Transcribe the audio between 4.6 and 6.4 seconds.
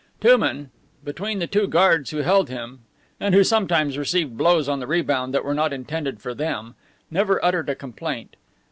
on the rebound that were not intended for